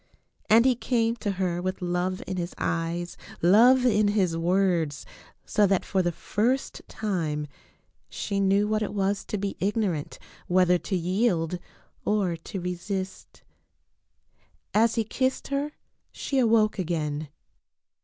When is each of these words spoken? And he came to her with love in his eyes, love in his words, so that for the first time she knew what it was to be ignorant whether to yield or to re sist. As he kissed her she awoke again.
And 0.49 0.65
he 0.65 0.73
came 0.73 1.15
to 1.17 1.33
her 1.33 1.61
with 1.61 1.79
love 1.79 2.23
in 2.25 2.37
his 2.37 2.55
eyes, 2.57 3.17
love 3.39 3.85
in 3.85 4.07
his 4.07 4.35
words, 4.35 5.05
so 5.45 5.67
that 5.67 5.85
for 5.85 6.01
the 6.01 6.11
first 6.11 6.81
time 6.87 7.45
she 8.09 8.39
knew 8.39 8.67
what 8.67 8.81
it 8.81 8.95
was 8.95 9.23
to 9.25 9.37
be 9.37 9.55
ignorant 9.59 10.17
whether 10.47 10.79
to 10.79 10.95
yield 10.95 11.59
or 12.03 12.35
to 12.35 12.59
re 12.59 12.73
sist. 12.73 13.43
As 14.73 14.95
he 14.95 15.03
kissed 15.03 15.49
her 15.49 15.73
she 16.11 16.39
awoke 16.39 16.79
again. 16.79 17.29